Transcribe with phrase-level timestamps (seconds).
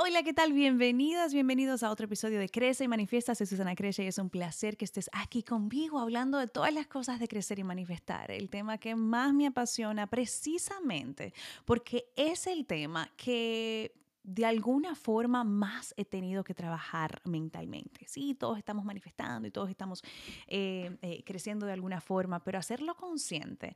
[0.00, 0.52] Hola, ¿qué tal?
[0.52, 3.34] Bienvenidas, bienvenidos a otro episodio de Crece y Manifiesta.
[3.34, 6.86] Soy Susana Crece y es un placer que estés aquí conmigo hablando de todas las
[6.86, 8.30] cosas de crecer y manifestar.
[8.30, 11.34] El tema que más me apasiona precisamente
[11.64, 13.92] porque es el tema que
[14.22, 18.06] de alguna forma más he tenido que trabajar mentalmente.
[18.06, 20.04] Sí, todos estamos manifestando y todos estamos
[20.46, 23.74] eh, eh, creciendo de alguna forma, pero hacerlo consciente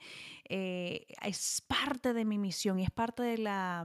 [0.48, 3.84] eh, es parte de mi misión y es parte de la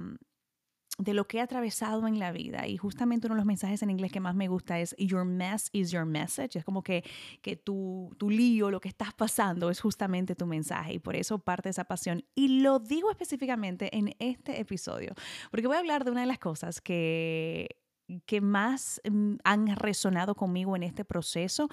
[0.97, 2.67] de lo que he atravesado en la vida.
[2.67, 5.69] Y justamente uno de los mensajes en inglés que más me gusta es Your mess
[5.71, 6.57] is your message.
[6.57, 7.03] Es como que,
[7.41, 10.93] que tu, tu lío, lo que estás pasando, es justamente tu mensaje.
[10.93, 12.23] Y por eso parte esa pasión.
[12.33, 15.13] Y lo digo específicamente en este episodio,
[15.51, 17.77] porque voy a hablar de una de las cosas que
[18.25, 21.69] que más mm, han resonado conmigo en este proceso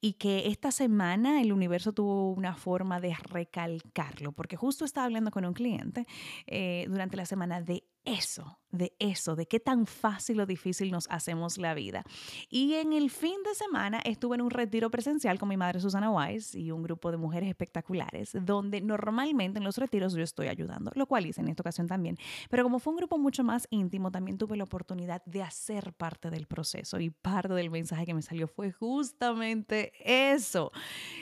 [0.00, 5.30] y que esta semana el universo tuvo una forma de recalcarlo, porque justo estaba hablando
[5.30, 6.06] con un cliente
[6.46, 11.06] eh, durante la semana de eso, de eso, de qué tan fácil o difícil nos
[11.10, 12.04] hacemos la vida.
[12.48, 16.10] Y en el fin de semana estuve en un retiro presencial con mi madre Susana
[16.10, 20.90] Wise y un grupo de mujeres espectaculares, donde normalmente en los retiros yo estoy ayudando,
[20.94, 22.16] lo cual hice en esta ocasión también.
[22.48, 26.30] Pero como fue un grupo mucho más íntimo, también tuve la oportunidad de hacer parte
[26.30, 30.72] del proceso y parte del mensaje que me salió fue justamente eso.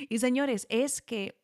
[0.08, 1.36] Y señores, es que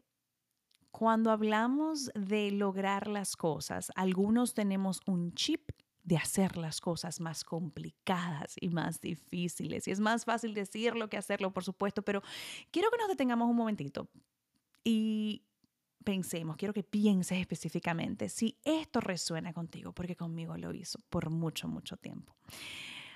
[0.93, 5.71] cuando hablamos de lograr las cosas, algunos tenemos un chip
[6.05, 9.89] de hacer las cosas más complicadas y más difíciles.
[9.89, 12.23] Y es más fácil decirlo que hacerlo, por supuesto, pero
[12.70, 14.09] quiero que nos detengamos un momentito
[14.85, 15.45] y
[16.05, 21.69] pensemos, quiero que pienses específicamente si esto resuena contigo, porque conmigo lo hizo por mucho,
[21.69, 22.37] mucho tiempo.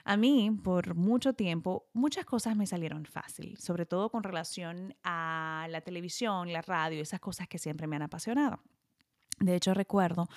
[0.08, 5.66] A mí, por mucho tiempo, muchas cosas me salieron fácil, sobre todo con relación a
[5.68, 8.62] la televisión, la radio, esas cosas que siempre me han apasionado.
[9.38, 10.28] De hecho, recuerdo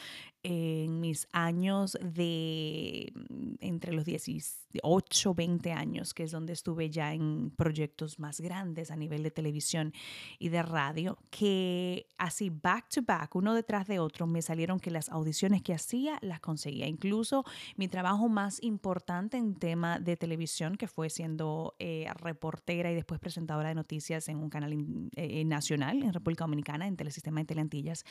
[0.43, 7.13] en mis años de mm, entre los 18, 20 años, que es donde estuve ya
[7.13, 9.93] en proyectos más grandes a nivel de televisión
[10.37, 14.91] y de radio, que así back to back, uno detrás de otro, me salieron que
[14.91, 16.87] las audiciones que hacía las conseguía.
[16.87, 17.45] Incluso
[17.77, 23.19] mi trabajo más importante en tema de televisión, que fue siendo eh, reportera y después
[23.19, 24.73] presentadora de noticias en un canal
[25.15, 28.05] eh, nacional en República Dominicana, en Telesistema de Teleantillas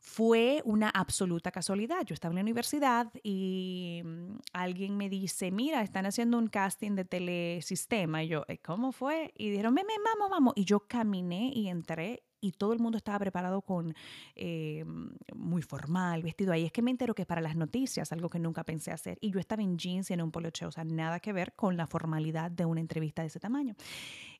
[0.00, 2.06] fue una absoluta casualidad.
[2.06, 6.92] Yo estaba en la universidad y mm, alguien me dice, mira, están haciendo un casting
[6.92, 8.24] de telesistema.
[8.24, 9.30] Y yo, eh, ¿cómo fue?
[9.36, 10.54] Y dijeron, me, vamos, vamos.
[10.56, 13.94] Y yo caminé y entré y todo el mundo estaba preparado con
[14.34, 14.86] eh,
[15.34, 16.64] muy formal, vestido ahí.
[16.64, 19.18] Es que me entero que para las noticias, algo que nunca pensé hacer.
[19.20, 21.76] Y yo estaba en jeans y en un poloche, o sea, nada que ver con
[21.76, 23.74] la formalidad de una entrevista de ese tamaño.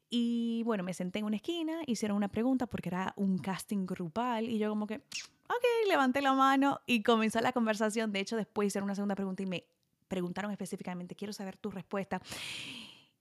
[0.08, 4.48] Y bueno, me senté en una esquina, hicieron una pregunta porque era un casting grupal
[4.48, 5.02] y yo como que
[5.50, 8.12] ok, levanté la mano y comenzó la conversación.
[8.12, 9.64] De hecho, después hicieron una segunda pregunta y me
[10.08, 12.20] preguntaron específicamente, quiero saber tu respuesta.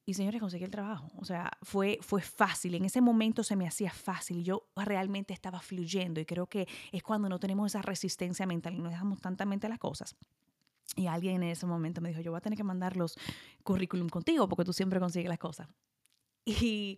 [0.06, 1.12] Y señores, conseguí el trabajo.
[1.18, 2.74] O sea, fue, fue fácil.
[2.74, 4.44] En ese momento se me hacía fácil.
[4.44, 8.80] Yo realmente estaba fluyendo y creo que es cuando no tenemos esa resistencia mental y
[8.80, 10.16] no dejamos tanta mente a las cosas.
[10.96, 13.20] Y alguien en ese momento me dijo, yo voy a tener que mandar los
[13.64, 15.68] currículum contigo porque tú siempre consigues las cosas.
[16.44, 16.98] Y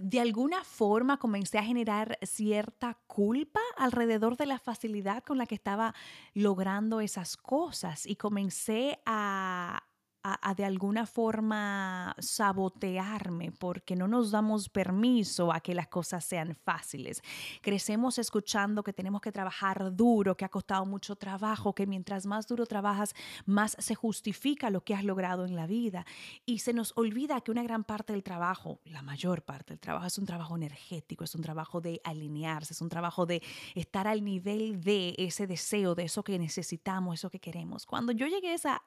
[0.00, 5.54] de alguna forma comencé a generar cierta culpa alrededor de la facilidad con la que
[5.54, 5.94] estaba
[6.34, 9.84] logrando esas cosas y comencé a,
[10.22, 16.54] a, de alguna forma sabotearme porque no nos damos permiso a que las cosas sean
[16.54, 17.22] fáciles.
[17.60, 22.46] Crecemos escuchando que tenemos que trabajar duro, que ha costado mucho trabajo, que mientras más
[22.46, 23.14] duro trabajas,
[23.46, 26.06] más se justifica lo que has logrado en la vida.
[26.46, 30.06] Y se nos olvida que una gran parte del trabajo, la mayor parte del trabajo,
[30.06, 33.42] es un trabajo energético, es un trabajo de alinearse, es un trabajo de
[33.74, 37.86] estar al nivel de ese deseo, de eso que necesitamos, eso que queremos.
[37.86, 38.82] Cuando yo llegué a esa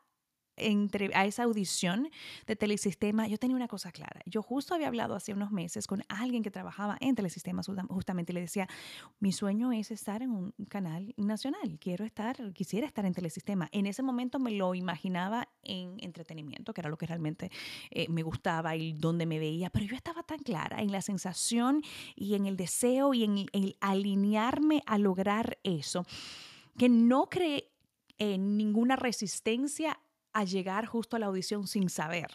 [0.57, 2.09] entre, a esa audición
[2.47, 4.21] de Telesistema, yo tenía una cosa clara.
[4.25, 8.41] Yo justo había hablado hace unos meses con alguien que trabajaba en Telesistema, justamente le
[8.41, 8.67] decía,
[9.19, 13.69] mi sueño es estar en un canal nacional, quiero estar, quisiera estar en Telesistema.
[13.71, 17.51] En ese momento me lo imaginaba en entretenimiento, que era lo que realmente
[17.91, 21.81] eh, me gustaba y donde me veía, pero yo estaba tan clara en la sensación
[22.15, 26.05] y en el deseo y en el alinearme a lograr eso,
[26.77, 27.71] que no creé
[28.17, 29.99] en ninguna resistencia
[30.35, 32.27] a llegar justo a la audición sin saber.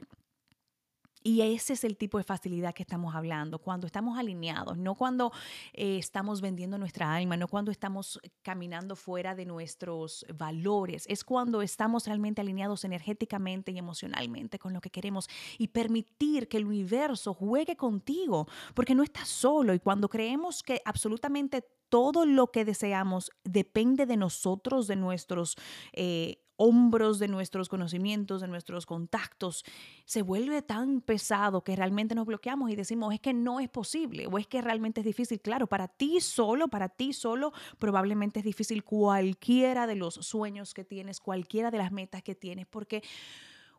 [1.23, 5.33] Y ese es el tipo de facilidad que estamos hablando, cuando estamos alineados, no cuando
[5.75, 11.61] eh, estamos vendiendo nuestra alma, no cuando estamos caminando fuera de nuestros valores, es cuando
[11.61, 17.35] estamos realmente alineados energéticamente y emocionalmente con lo que queremos y permitir que el universo
[17.35, 23.31] juegue contigo, porque no estás solo y cuando creemos que absolutamente todo lo que deseamos
[23.45, 25.57] depende de nosotros, de nuestros...
[25.93, 29.65] Eh, hombros de nuestros conocimientos, de nuestros contactos,
[30.05, 34.27] se vuelve tan pesado que realmente nos bloqueamos y decimos, es que no es posible
[34.27, 35.41] o es que realmente es difícil.
[35.41, 40.85] Claro, para ti solo, para ti solo, probablemente es difícil cualquiera de los sueños que
[40.85, 43.03] tienes, cualquiera de las metas que tienes, porque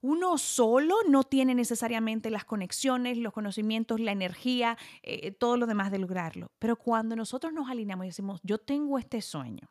[0.01, 5.92] uno solo no tiene necesariamente las conexiones, los conocimientos, la energía, eh, todo lo demás
[5.92, 6.50] de lograrlo.
[6.57, 9.69] Pero cuando nosotros nos alineamos y decimos, yo tengo este sueño,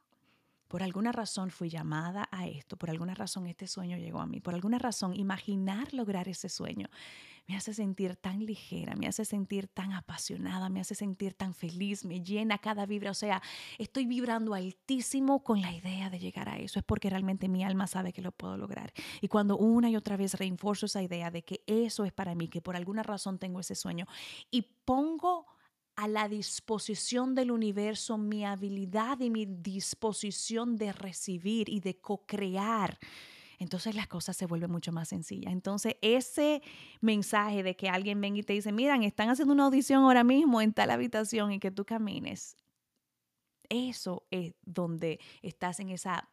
[0.70, 4.38] por alguna razón fui llamada a esto, por alguna razón este sueño llegó a mí,
[4.38, 6.88] por alguna razón imaginar lograr ese sueño
[7.49, 12.05] me hace sentir tan ligera, me hace sentir tan apasionada, me hace sentir tan feliz,
[12.05, 13.43] me llena cada vibra, o sea,
[13.78, 17.88] estoy vibrando altísimo con la idea de llegar a eso, es porque realmente mi alma
[17.88, 18.93] sabe que lo puedo lograr.
[19.20, 22.46] Y cuando una y otra vez reinforzo esa idea de que eso es para mí,
[22.46, 24.06] que por alguna razón tengo ese sueño
[24.52, 25.46] y pongo
[26.00, 32.99] a la disposición del universo mi habilidad y mi disposición de recibir y de co-crear,
[33.58, 35.52] entonces las cosas se vuelven mucho más sencillas.
[35.52, 36.62] Entonces ese
[37.02, 40.62] mensaje de que alguien venga y te dice, miran, están haciendo una audición ahora mismo
[40.62, 42.56] en tal habitación y que tú camines,
[43.69, 46.31] eso es donde estás en esa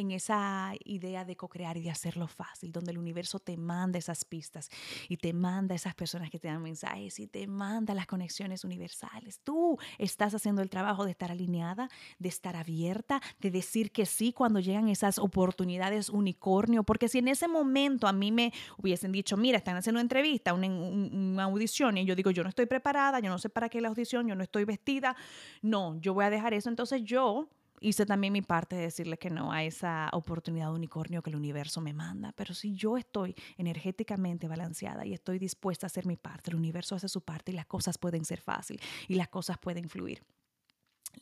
[0.00, 4.24] en esa idea de co-crear y de hacerlo fácil, donde el universo te manda esas
[4.24, 4.70] pistas
[5.08, 9.40] y te manda esas personas que te dan mensajes y te manda las conexiones universales.
[9.44, 11.88] Tú estás haciendo el trabajo de estar alineada,
[12.18, 17.28] de estar abierta, de decir que sí cuando llegan esas oportunidades unicornio, porque si en
[17.28, 21.98] ese momento a mí me hubiesen dicho, mira, están haciendo una entrevista, una, una audición,
[21.98, 24.34] y yo digo, yo no estoy preparada, yo no sé para qué la audición, yo
[24.34, 25.16] no estoy vestida,
[25.62, 27.48] no, yo voy a dejar eso, entonces yo
[27.80, 31.80] hice también mi parte de decirle que no a esa oportunidad unicornio que el universo
[31.80, 32.32] me manda.
[32.32, 36.94] Pero si yo estoy energéticamente balanceada y estoy dispuesta a hacer mi parte, el universo
[36.94, 40.22] hace su parte y las cosas pueden ser fáciles y las cosas pueden fluir.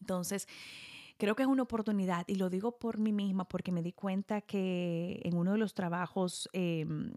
[0.00, 0.46] Entonces,
[1.16, 4.40] creo que es una oportunidad y lo digo por mí misma porque me di cuenta
[4.40, 7.12] que en uno de los trabajos em,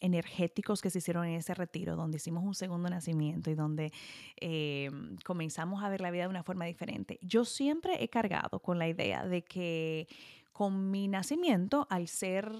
[0.00, 3.92] energéticos que se hicieron en ese retiro, donde hicimos un segundo nacimiento y donde
[4.40, 4.90] eh,
[5.24, 7.18] comenzamos a ver la vida de una forma diferente.
[7.22, 10.08] Yo siempre he cargado con la idea de que
[10.52, 12.50] con mi nacimiento, al ser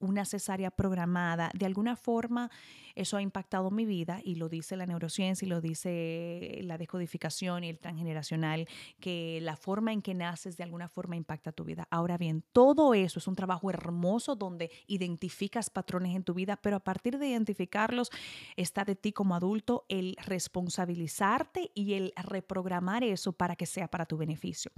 [0.00, 2.50] una cesárea programada, de alguna forma
[2.94, 7.64] eso ha impactado mi vida y lo dice la neurociencia y lo dice la descodificación
[7.64, 8.66] y el transgeneracional,
[8.98, 11.86] que la forma en que naces de alguna forma impacta tu vida.
[11.90, 16.76] Ahora bien, todo eso es un trabajo hermoso donde identificas patrones en tu vida, pero
[16.76, 18.10] a partir de identificarlos
[18.56, 24.06] está de ti como adulto el responsabilizarte y el reprogramar eso para que sea para
[24.06, 24.72] tu beneficio.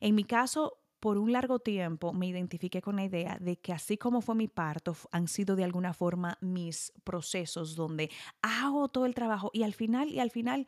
[0.00, 3.96] En mi caso, por un largo tiempo me identifiqué con la idea de que así
[3.96, 8.10] como fue mi parto, han sido de alguna forma mis procesos donde
[8.42, 10.66] hago todo el trabajo y al final, y al final,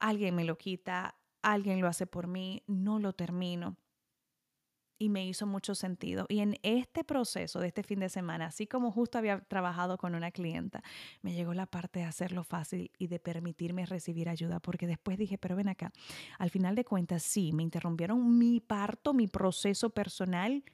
[0.00, 3.76] alguien me lo quita, alguien lo hace por mí, no lo termino
[4.98, 6.26] y me hizo mucho sentido.
[6.28, 10.14] Y en este proceso de este fin de semana, así como justo había trabajado con
[10.14, 10.82] una clienta,
[11.22, 15.38] me llegó la parte de hacerlo fácil y de permitirme recibir ayuda, porque después dije,
[15.38, 15.92] pero ven acá,
[16.38, 20.64] al final de cuentas sí, me interrumpieron mi parto, mi proceso personal,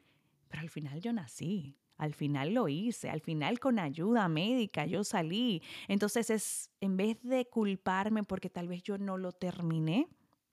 [0.49, 1.77] pero al final yo nací.
[1.97, 5.62] Al final lo hice, al final con ayuda médica yo salí.
[5.87, 10.09] Entonces es, en vez de culparme porque tal vez yo no lo terminé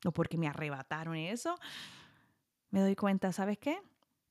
[0.06, 1.58] o porque me arrebataron eso,
[2.72, 3.80] me doy cuenta, ¿sabes qué?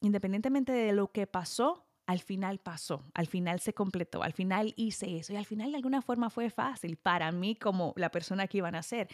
[0.01, 5.19] Independientemente de lo que pasó, al final pasó, al final se completó, al final hice
[5.19, 8.59] eso y al final de alguna forma fue fácil para mí como la persona que
[8.59, 9.09] iban a ser.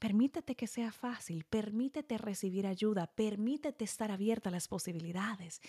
[0.00, 5.60] Permítete que sea fácil, permítete recibir ayuda, permítete estar abierta a las posibilidades.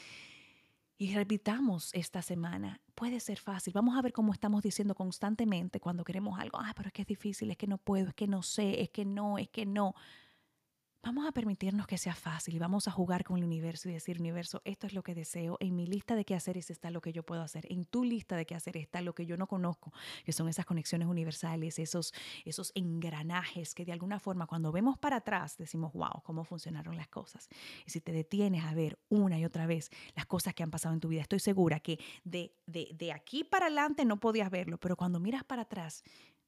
[0.98, 3.74] Y repitamos esta semana, puede ser fácil.
[3.74, 6.58] Vamos a ver cómo estamos diciendo constantemente cuando queremos algo.
[6.60, 8.90] Ah, pero es que es difícil, es que no puedo, es que no sé, es
[8.90, 9.94] que no, es que no.
[11.06, 14.22] Vamos a permitirnos que sea fácil y vamos a jugar con el universo y decir,
[14.22, 15.58] universo, esto es lo que deseo.
[15.60, 17.66] En mi lista de qué hacer está lo que yo puedo hacer.
[17.70, 19.92] En tu lista de qué hacer está lo que yo no conozco,
[20.24, 22.14] que son esas conexiones universales, esos,
[22.46, 27.10] esos engranajes que de alguna forma cuando vemos para atrás decimos, wow, cómo funcionaron las
[27.10, 27.50] cosas.
[27.86, 30.94] Y si te detienes a ver una y otra vez las cosas que han pasado
[30.94, 34.80] en tu vida, estoy segura que de, de, de aquí para adelante no podías verlo,
[34.80, 36.02] pero cuando miras para atrás,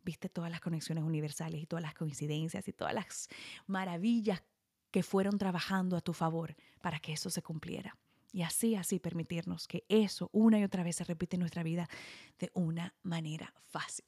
[0.05, 3.27] viste todas las conexiones universales y todas las coincidencias y todas las
[3.67, 4.43] maravillas
[4.91, 7.97] que fueron trabajando a tu favor para que eso se cumpliera.
[8.31, 11.89] Y así, así permitirnos que eso una y otra vez se repite en nuestra vida
[12.39, 14.05] de una manera fácil.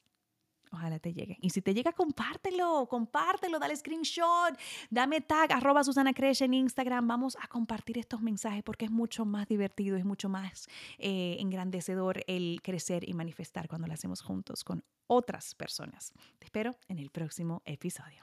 [0.72, 1.38] Ojalá te llegue.
[1.40, 4.58] Y si te llega, compártelo, compártelo, dale screenshot,
[4.90, 7.06] dame tag, arroba Susana en Instagram.
[7.08, 12.22] Vamos a compartir estos mensajes porque es mucho más divertido, es mucho más eh, engrandecedor
[12.26, 16.12] el crecer y manifestar cuando lo hacemos juntos con otras personas.
[16.38, 18.20] Te espero en el próximo episodio.